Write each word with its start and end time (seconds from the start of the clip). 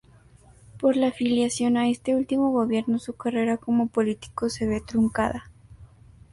Por 0.79 0.95
la 0.97 1.09
afiliación 1.09 1.77
a 1.77 1.87
este 1.87 2.15
último 2.15 2.49
gobierno, 2.49 2.97
su 2.97 3.13
carrera 3.13 3.57
como 3.57 3.87
político 3.89 4.49
se 4.49 4.65
ve 4.65 4.81
truncada. 4.81 5.51